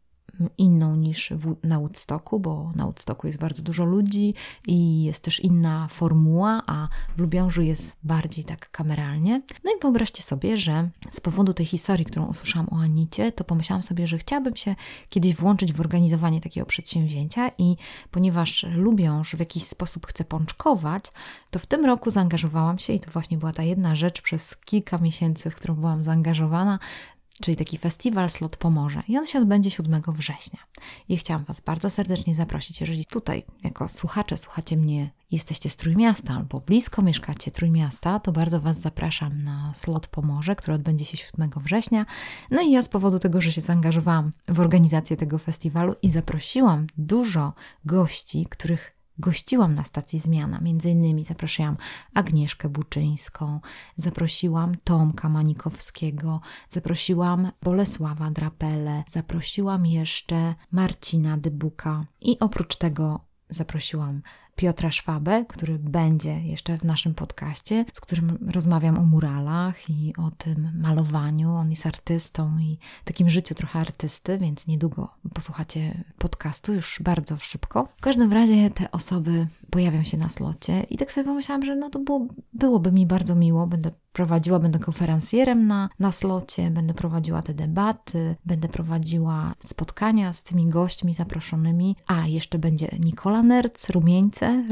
inną 0.59 0.97
niż 0.97 1.33
w, 1.37 1.57
na 1.63 1.79
Woodstocku, 1.79 2.41
bo 2.41 2.73
na 2.75 2.85
Woodstocku 2.85 3.27
jest 3.27 3.39
bardzo 3.39 3.63
dużo 3.63 3.85
ludzi 3.85 4.35
i 4.67 5.05
jest 5.05 5.25
też 5.25 5.41
inna 5.41 5.89
formuła, 5.89 6.63
a 6.67 6.89
w 7.17 7.21
Lubiążu 7.21 7.63
jest 7.63 7.97
bardziej 8.03 8.45
tak 8.45 8.71
kameralnie. 8.71 9.43
No 9.65 9.71
i 9.71 9.81
wyobraźcie 9.83 10.23
sobie, 10.23 10.57
że 10.57 10.89
z 11.11 11.21
powodu 11.21 11.55
tej 11.55 11.67
historii, 11.67 12.05
którą 12.05 12.27
usłyszałam 12.27 12.69
o 12.71 12.77
Anicie, 12.81 13.33
to 13.33 13.45
pomyślałam 13.45 13.83
sobie, 13.83 14.07
że 14.07 14.19
chciałabym 14.19 14.57
się 14.57 14.75
kiedyś 15.09 15.35
włączyć 15.35 15.73
w 15.73 15.81
organizowanie 15.81 16.41
takiego 16.41 16.67
przedsięwzięcia 16.67 17.51
i 17.59 17.77
ponieważ 18.11 18.67
Lubiąż 18.75 19.37
w 19.37 19.41
jakiś 19.41 19.65
sposób 19.65 20.07
chce 20.07 20.25
pączkować, 20.25 21.05
to 21.51 21.59
w 21.59 21.67
tym 21.67 21.85
roku 21.85 22.11
zaangażowałam 22.11 22.79
się 22.79 22.93
i 22.93 23.01
to 23.01 23.11
właśnie 23.11 23.39
była 23.39 23.53
ta 23.53 23.63
jedna 23.63 23.95
rzecz 23.95 24.23
przez 24.23 24.57
kilka 24.57 24.99
miesięcy, 24.99 25.51
w 25.51 25.55
którą 25.55 25.75
byłam 25.75 26.03
zaangażowana, 26.03 26.79
czyli 27.43 27.57
taki 27.57 27.79
festiwal 27.79 28.31
Slot 28.31 28.57
Pomorze 28.57 29.03
i 29.09 29.19
on 29.19 29.27
się 29.27 29.39
odbędzie 29.39 29.71
7 29.71 30.03
września. 30.09 30.59
I 31.09 31.17
chciałam 31.17 31.45
Was 31.45 31.61
bardzo 31.61 31.91
serdecznie 31.91 32.35
zaprosić, 32.35 32.81
jeżeli 32.81 33.05
tutaj 33.05 33.45
jako 33.65 33.89
słuchacze 33.89 34.37
słuchacie 34.37 34.77
mnie, 34.77 35.11
jesteście 35.31 35.71
z 35.71 35.77
Trójmiasta 35.77 36.35
albo 36.35 36.61
blisko 36.61 37.03
mieszkacie 37.03 37.51
Trójmiasta, 37.51 38.21
to 38.21 38.33
bardzo 38.33 38.61
Was 38.61 38.81
zapraszam 38.81 39.43
na 39.43 39.75
Slot 39.75 40.07
Pomorze, 40.07 40.57
który 40.57 40.75
odbędzie 40.75 41.05
się 41.05 41.17
7 41.17 41.51
września. 41.57 42.07
No 42.51 42.63
i 42.63 42.71
ja 42.71 42.83
z 42.83 42.89
powodu 42.89 43.19
tego, 43.19 43.41
że 43.41 43.53
się 43.53 43.61
zaangażowałam 43.61 44.31
w 44.49 44.61
organizację 44.61 45.17
tego 45.17 45.39
festiwalu 45.39 45.95
i 46.03 46.09
zaprosiłam 46.09 46.87
dużo 46.99 47.53
gości, 47.85 48.47
których 48.51 48.95
Gościłam 49.19 49.75
na 49.75 49.85
stacji 49.85 50.19
Zmiana, 50.19 50.61
między 50.61 50.91
innymi 50.91 51.25
zaprosiłam 51.25 51.77
Agnieszkę 52.15 52.69
Buczyńską, 52.69 53.61
zaprosiłam 53.97 54.75
Tomka 54.85 55.29
Manikowskiego, 55.29 56.41
zaprosiłam 56.71 57.53
Bolesława 57.63 58.31
Drapele, 58.31 59.05
zaprosiłam 59.09 59.87
jeszcze 59.87 60.55
Marcina 60.73 61.37
Dybuka 61.37 62.05
i 62.21 62.39
oprócz 62.41 62.77
tego 62.77 63.21
zaprosiłam 63.51 64.23
Piotra 64.57 64.91
Szwabę, 64.91 65.45
który 65.49 65.79
będzie 65.79 66.41
jeszcze 66.41 66.79
w 66.79 66.85
naszym 66.85 67.15
podcaście, 67.15 67.85
z 67.93 68.01
którym 68.01 68.39
rozmawiam 68.53 68.99
o 68.99 69.05
muralach 69.05 69.91
i 69.91 70.13
o 70.19 70.31
tym 70.31 70.73
malowaniu. 70.75 71.51
On 71.51 71.71
jest 71.71 71.87
artystą 71.87 72.59
i 72.59 72.79
takim 73.05 73.31
życiu 73.31 73.55
trochę 73.55 73.79
artysty, 73.79 74.39
więc 74.39 74.67
niedługo 74.67 75.09
posłuchacie 75.35 76.05
podcastu, 76.19 76.75
już 76.75 77.01
bardzo 77.03 77.37
szybko. 77.37 77.89
W 77.97 78.01
każdym 78.01 78.33
razie 78.33 78.71
te 78.71 78.91
osoby 78.91 79.47
pojawią 79.71 80.05
się 80.05 80.17
na 80.17 80.29
slocie 80.29 80.83
i 80.91 80.97
tak 80.97 81.13
sobie 81.13 81.25
pomyślałam, 81.25 81.65
że 81.65 81.77
no 81.77 81.91
to 81.91 81.99
było, 81.99 82.27
byłoby 82.53 82.93
mi 82.93 83.07
bardzo 83.07 83.35
miło, 83.35 83.67
będę 83.67 83.91
prowadziła, 84.15 84.59
będę 84.59 84.79
konferencjerem 84.79 85.67
na, 85.67 85.89
na 85.99 86.13
slocie, 86.13 86.71
będę 86.71 86.95
prowadziła 86.95 87.43
te 87.43 87.55
debaty, 87.55 88.37
będę 88.45 88.69
prowadziła 88.69 89.53
spotkania 89.59 90.33
z 90.33 90.43
tymi 90.43 90.67
gośćmi 90.67 91.15
zaproszonymi, 91.15 91.97
a 92.07 92.27
jeszcze 92.27 92.59
będzie 92.59 92.89
Nikola 93.01 93.43
Nerc, 93.43 93.83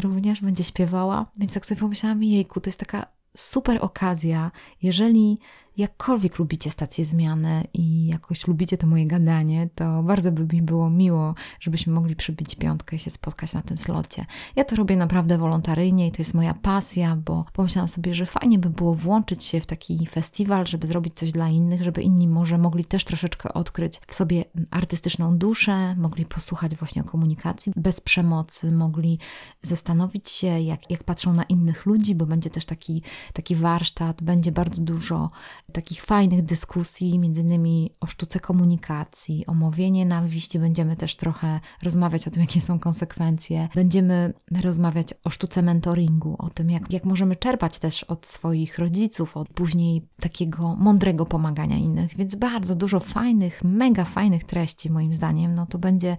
Również 0.00 0.40
będzie 0.40 0.64
śpiewała, 0.64 1.26
więc 1.38 1.54
tak 1.54 1.66
sobie 1.66 1.80
pomyślałam, 1.80 2.22
jejku, 2.22 2.60
to 2.60 2.68
jest 2.68 2.80
taka 2.80 3.06
super 3.36 3.78
okazja, 3.80 4.50
jeżeli 4.82 5.38
jakkolwiek 5.76 6.38
lubicie 6.38 6.70
stację 6.70 7.04
zmiany 7.04 7.66
i 7.74 8.06
jakoś 8.06 8.46
lubicie 8.46 8.78
to 8.78 8.86
moje 8.86 9.06
gadanie, 9.06 9.68
to 9.74 10.02
bardzo 10.02 10.32
by 10.32 10.54
mi 10.56 10.62
było 10.62 10.90
miło, 10.90 11.34
żebyśmy 11.60 11.92
mogli 11.92 12.16
przybić 12.16 12.54
piątkę 12.54 12.96
i 12.96 12.98
się 12.98 13.10
spotkać 13.10 13.52
na 13.52 13.62
tym 13.62 13.78
slocie. 13.78 14.26
Ja 14.56 14.64
to 14.64 14.76
robię 14.76 14.96
naprawdę 14.96 15.38
wolontaryjnie 15.38 16.06
i 16.06 16.12
to 16.12 16.18
jest 16.18 16.34
moja 16.34 16.54
pasja, 16.54 17.16
bo 17.16 17.44
pomyślałam 17.52 17.88
sobie, 17.88 18.14
że 18.14 18.26
fajnie 18.26 18.58
by 18.58 18.70
było 18.70 18.94
włączyć 18.94 19.44
się 19.44 19.60
w 19.60 19.66
taki 19.66 20.06
festiwal, 20.06 20.66
żeby 20.66 20.86
zrobić 20.86 21.14
coś 21.14 21.32
dla 21.32 21.48
innych, 21.48 21.82
żeby 21.82 22.02
inni 22.02 22.28
może 22.28 22.58
mogli 22.58 22.84
też 22.84 23.04
troszeczkę 23.04 23.52
odkryć 23.54 24.00
w 24.06 24.14
sobie 24.14 24.44
artystyczną 24.70 25.38
duszę, 25.38 25.96
mogli 25.96 26.24
posłuchać 26.24 26.74
właśnie 26.74 27.02
o 27.02 27.04
komunikacji 27.04 27.72
bez 27.76 28.00
przemocy, 28.00 28.72
mogli 28.72 29.18
zastanowić 29.62 30.28
się, 30.28 30.60
jak, 30.60 30.90
jak 30.90 31.04
patrzą 31.04 31.32
na 31.32 31.42
innych 31.42 31.86
ludzi, 31.86 32.14
bo 32.14 32.26
będzie 32.26 32.50
też 32.50 32.64
taki, 32.64 33.02
taki 33.32 33.56
warsztat, 33.56 34.22
będzie 34.22 34.52
bardzo 34.52 34.82
dużo 34.82 35.30
takich 35.72 36.02
fajnych 36.02 36.42
dyskusji, 36.42 37.18
między 37.18 37.40
innymi 37.40 37.90
o 38.00 38.06
sztuce 38.06 38.40
komunikacji, 38.40 39.46
o 39.46 39.54
mowie 39.54 39.90
nienawiści. 39.90 40.58
Będziemy 40.58 40.96
też 40.96 41.16
trochę 41.16 41.60
rozmawiać 41.82 42.28
o 42.28 42.30
tym, 42.30 42.42
jakie 42.46 42.60
są 42.60 42.78
konsekwencje. 42.78 43.68
Będziemy 43.74 44.32
rozmawiać 44.62 45.14
o 45.24 45.30
sztuce 45.30 45.62
mentoringu, 45.62 46.36
o 46.38 46.50
tym, 46.50 46.70
jak, 46.70 46.92
jak 46.92 47.04
możemy 47.04 47.36
czerpać 47.36 47.78
też 47.78 48.04
od 48.04 48.26
swoich 48.26 48.78
rodziców, 48.78 49.36
od 49.36 49.48
później 49.48 50.08
takiego 50.20 50.76
mądrego 50.76 51.26
pomagania 51.26 51.76
innych. 51.76 52.16
Więc 52.16 52.34
bardzo 52.34 52.74
dużo 52.74 53.00
fajnych, 53.00 53.64
mega 53.64 54.04
fajnych 54.04 54.44
treści, 54.44 54.90
moim 54.90 55.14
zdaniem. 55.14 55.54
No 55.54 55.66
to 55.66 55.78
będzie 55.78 56.16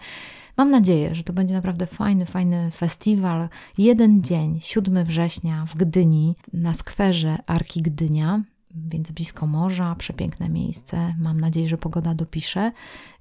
Mam 0.58 0.70
nadzieję, 0.70 1.16
że 1.16 1.24
to 1.24 1.34
będzie 1.34 1.56
naprawdę 1.56 1.88
fajny, 1.88 2.26
fajny 2.26 2.72
festiwal. 2.72 3.50
Jeden 3.78 4.24
dzień, 4.24 4.60
7 4.62 5.06
września 5.06 5.66
w 5.66 5.76
Gdyni, 5.76 6.36
na 6.54 6.74
skwerze 6.74 7.38
Arki 7.46 7.82
Gdynia 7.82 8.44
więc 8.76 9.12
blisko 9.12 9.48
morza, 9.48 9.96
przepiękne 9.96 10.50
miejsce. 10.50 11.16
Mam 11.20 11.40
nadzieję, 11.40 11.68
że 11.68 11.78
pogoda 11.78 12.14
dopisze. 12.14 12.72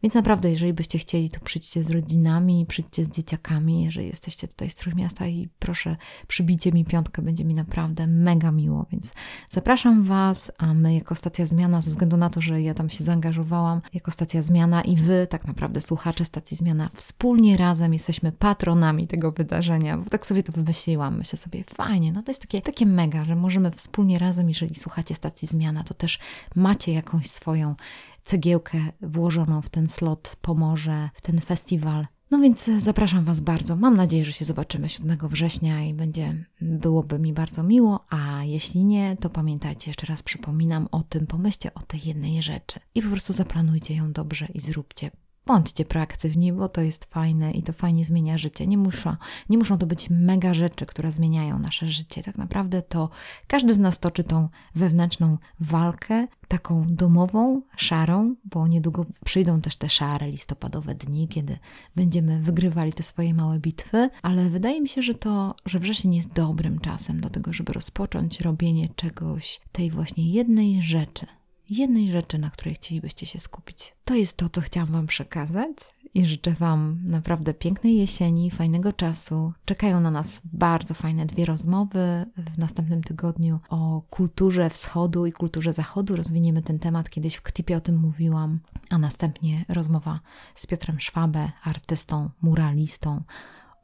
Więc 0.03 0.15
naprawdę, 0.15 0.51
jeżeli 0.51 0.73
byście 0.73 0.99
chcieli, 0.99 1.31
to 1.31 1.41
przyjdźcie 1.41 1.83
z 1.83 1.91
rodzinami, 1.91 2.67
przyjdźcie 2.69 3.05
z 3.05 3.11
dzieciakami, 3.11 3.85
jeżeli 3.85 4.07
jesteście 4.07 4.49
tutaj 4.49 4.71
z 4.71 4.75
Trójmiasta 4.75 5.27
i 5.27 5.49
proszę, 5.59 5.97
przybijcie 6.29 6.73
mi 6.73 6.85
piątkę, 6.85 7.23
będzie 7.23 7.45
mi 7.45 7.55
naprawdę 7.55 8.07
mega 8.07 8.53
miło. 8.53 8.87
Więc 8.93 9.13
zapraszam 9.51 10.03
Was, 10.03 10.53
a 10.59 10.75
my 10.75 10.95
jako 10.95 11.15
stacja 11.15 11.47
zmiana, 11.47 11.83
ze 11.83 11.91
względu 11.91 12.17
na 12.17 12.31
to, 12.31 12.41
że 12.41 12.63
ja 12.63 12.75
tam 12.75 12.91
się 12.91 13.05
zaangażowałam, 13.05 13.81
jako 13.95 14.11
stacja 14.11 14.43
zmiana 14.43 14.83
i 14.83 14.97
Wy, 14.97 15.27
tak 15.31 15.47
naprawdę 15.47 15.81
słuchacze 15.81 16.25
stacji 16.25 16.57
zmiana, 16.57 16.91
wspólnie 16.95 17.57
razem 17.57 17.93
jesteśmy 17.93 18.33
patronami 18.33 19.07
tego 19.07 19.33
wydarzenia, 19.33 19.99
bo 19.99 20.11
tak 20.11 20.27
sobie 20.27 20.43
to 20.43 20.53
wymyśliłam. 20.53 21.19
Myślę 21.19 21.39
sobie, 21.39 21.65
fajnie, 21.65 22.13
no 22.13 22.23
to 22.23 22.31
jest 22.31 22.41
takie, 22.41 22.63
takie 22.63 22.87
mega, 22.87 23.25
że 23.25 23.37
możemy 23.37 23.71
wspólnie 23.71 24.19
razem, 24.19 24.49
jeżeli 24.49 24.75
słuchacie 24.75 25.15
stacji 25.15 25.49
zmiana, 25.49 25.85
to 25.85 25.95
też 25.95 26.19
macie 26.55 26.93
jakąś 26.93 27.27
swoją 27.27 27.75
cegiełkę 28.23 28.79
włożoną 29.01 29.63
w 29.63 29.69
ten 29.69 29.89
slot 29.89 30.37
pomoże, 30.43 31.11
w 31.15 31.21
ten 31.21 31.41
festiwal. 31.41 32.07
No 32.31 32.39
więc 32.39 32.71
zapraszam 32.79 33.25
Was 33.25 33.41
bardzo. 33.41 33.77
Mam 33.77 33.97
nadzieję, 33.97 34.25
że 34.25 34.33
się 34.33 34.45
zobaczymy 34.45 34.89
7 34.89 35.19
września 35.23 35.85
i 35.85 35.95
będzie, 35.95 36.45
byłoby 36.61 37.19
mi 37.19 37.33
bardzo 37.33 37.63
miło, 37.63 38.05
a 38.11 38.45
jeśli 38.45 38.85
nie, 38.85 39.17
to 39.17 39.31
pamiętajcie, 39.31 39.91
jeszcze 39.91 40.07
raz 40.07 40.23
przypominam 40.23 40.89
o 40.91 41.03
tym, 41.03 41.27
pomyślcie 41.27 41.75
o 41.75 41.83
tej 41.83 42.01
jednej 42.05 42.43
rzeczy 42.43 42.81
i 42.95 43.03
po 43.03 43.09
prostu 43.09 43.33
zaplanujcie 43.33 43.95
ją 43.95 44.13
dobrze 44.13 44.49
i 44.55 44.61
zróbcie. 44.61 45.11
Bądźcie 45.47 45.85
proaktywni, 45.85 46.53
bo 46.53 46.69
to 46.69 46.81
jest 46.81 47.05
fajne 47.05 47.53
i 47.53 47.63
to 47.63 47.73
fajnie 47.73 48.05
zmienia 48.05 48.39
życie. 48.39 48.67
Nie 48.67 48.79
muszą, 48.79 49.17
nie 49.49 49.59
muszą 49.59 49.79
to 49.79 49.87
być 49.87 50.11
mega 50.11 50.55
rzeczy, 50.55 50.87
które 50.87 51.13
zmieniają 51.13 51.59
nasze 51.59 51.89
życie. 51.89 52.23
Tak 52.23 52.39
naprawdę 52.39 52.83
to 52.83 53.11
każdy 53.47 53.75
z 53.75 53.79
nas 53.79 53.99
toczy 53.99 54.25
tą 54.25 54.49
wewnętrzną 54.75 55.39
walkę, 55.61 56.27
taką 56.49 56.87
domową, 56.89 57.63
szarą, 57.77 58.35
bo 58.45 58.69
niedługo 58.69 59.07
przyjdą 59.25 59.61
też 59.61 59.77
te 59.77 59.89
szare 59.89 60.31
listopadowe 60.31 60.95
dni, 60.95 61.29
kiedy 61.29 61.59
będziemy 61.97 62.41
wygrywali 62.41 62.93
te 62.93 63.03
swoje 63.03 63.35
małe 63.35 63.59
bitwy, 63.59 64.11
ale 64.23 64.51
wydaje 64.51 64.81
mi 64.81 64.89
się, 64.89 65.03
że 65.03 65.15
to, 65.15 65.55
że 65.67 65.79
wrzesień 65.79 66.15
jest 66.15 66.33
dobrym 66.33 66.79
czasem 66.79 67.21
do 67.21 67.31
tego, 67.31 67.53
żeby 67.53 67.73
rozpocząć 67.73 68.41
robienie 68.41 68.89
czegoś, 68.97 69.61
tej 69.73 69.91
właśnie 69.91 70.33
jednej 70.33 70.83
rzeczy, 70.83 71.27
jednej 71.71 72.11
rzeczy, 72.11 72.39
na 72.39 72.51
której 72.51 72.75
chcielibyście 72.75 73.27
się 73.27 73.39
skupić. 73.39 73.95
To 74.05 74.15
jest 74.15 74.37
to, 74.37 74.49
co 74.49 74.61
chciałam 74.61 74.89
Wam 74.89 75.07
przekazać 75.07 75.77
i 76.15 76.27
życzę 76.27 76.51
Wam 76.51 77.01
naprawdę 77.05 77.55
pięknej 77.55 77.97
jesieni, 77.97 78.51
fajnego 78.51 78.93
czasu. 78.93 79.53
Czekają 79.65 80.01
na 80.01 80.11
nas 80.11 80.41
bardzo 80.45 80.95
fajne 80.95 81.27
dwie 81.27 81.45
rozmowy 81.45 82.27
w 82.55 82.59
następnym 82.59 83.03
tygodniu 83.03 83.61
o 83.69 84.03
kulturze 84.11 84.71
wschodu 84.71 85.27
i 85.27 85.33
kulturze 85.33 85.73
zachodu. 85.73 86.17
Rozwiniemy 86.17 86.63
ten 86.63 86.79
temat, 86.79 87.11
kiedyś 87.11 87.35
w 87.35 87.43
Ktipie 87.43 87.77
o 87.77 87.81
tym 87.81 87.97
mówiłam, 87.97 88.61
a 88.91 88.99
następnie 88.99 89.65
rozmowa 89.69 90.21
z 90.55 90.67
Piotrem 90.67 91.01
Szwabę, 91.01 91.53
artystą, 91.63 92.31
muralistą, 92.43 93.23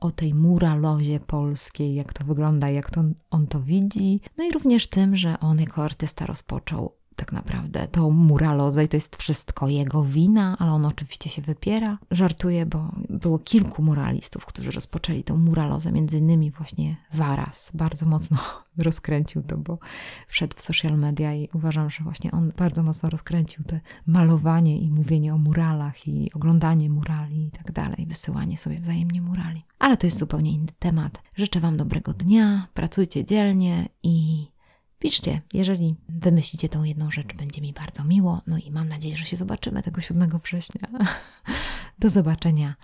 o 0.00 0.10
tej 0.10 0.34
muralozie 0.34 1.20
polskiej, 1.20 1.94
jak 1.94 2.12
to 2.12 2.24
wygląda, 2.24 2.70
jak 2.70 2.90
to 2.90 3.04
on 3.30 3.46
to 3.46 3.60
widzi. 3.60 4.20
No 4.36 4.44
i 4.44 4.50
również 4.50 4.86
tym, 4.86 5.16
że 5.16 5.40
on 5.40 5.60
jako 5.60 5.84
artysta 5.84 6.26
rozpoczął 6.26 6.97
tak 7.18 7.32
naprawdę 7.32 7.88
tą 7.88 8.10
muralozę 8.10 8.84
i 8.84 8.88
to 8.88 8.96
jest 8.96 9.16
wszystko 9.16 9.68
jego 9.68 10.04
wina, 10.04 10.56
ale 10.58 10.72
on 10.72 10.86
oczywiście 10.86 11.30
się 11.30 11.42
wypiera. 11.42 11.98
Żartuje, 12.10 12.66
bo 12.66 12.92
było 13.10 13.38
kilku 13.38 13.82
muralistów, 13.82 14.46
którzy 14.46 14.70
rozpoczęli 14.70 15.22
tą 15.22 15.36
muralozę, 15.36 15.92
między 15.92 16.18
innymi 16.18 16.50
właśnie 16.50 16.96
Varas. 17.14 17.70
Bardzo 17.74 18.06
mocno 18.06 18.38
rozkręcił 18.78 19.42
to, 19.42 19.56
bo 19.56 19.78
wszedł 20.28 20.56
w 20.56 20.60
social 20.60 20.98
media 20.98 21.34
i 21.34 21.48
uważam, 21.54 21.90
że 21.90 22.04
właśnie 22.04 22.30
on 22.30 22.52
bardzo 22.56 22.82
mocno 22.82 23.10
rozkręcił 23.10 23.64
te 23.64 23.80
malowanie 24.06 24.78
i 24.78 24.90
mówienie 24.90 25.34
o 25.34 25.38
muralach 25.38 26.08
i 26.08 26.32
oglądanie 26.34 26.90
murali 26.90 27.46
i 27.46 27.50
tak 27.50 27.72
dalej, 27.72 28.06
wysyłanie 28.06 28.58
sobie 28.58 28.80
wzajemnie 28.80 29.22
murali. 29.22 29.64
Ale 29.78 29.96
to 29.96 30.06
jest 30.06 30.18
zupełnie 30.18 30.52
inny 30.52 30.72
temat. 30.78 31.22
Życzę 31.36 31.60
Wam 31.60 31.76
dobrego 31.76 32.12
dnia, 32.12 32.68
pracujcie 32.74 33.24
dzielnie 33.24 33.88
i 34.02 34.46
Piszcie, 34.98 35.40
jeżeli 35.52 35.96
wymyślicie 36.08 36.68
tą 36.68 36.84
jedną 36.84 37.10
rzecz, 37.10 37.34
będzie 37.34 37.60
mi 37.60 37.72
bardzo 37.72 38.04
miło. 38.04 38.42
No 38.46 38.58
i 38.58 38.70
mam 38.70 38.88
nadzieję, 38.88 39.16
że 39.16 39.24
się 39.24 39.36
zobaczymy 39.36 39.82
tego 39.82 40.00
7 40.00 40.30
września. 40.44 40.88
Do 41.98 42.10
zobaczenia 42.10 42.74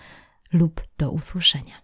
lub 0.53 0.83
do 0.99 1.11
usłyszenia. 1.11 1.84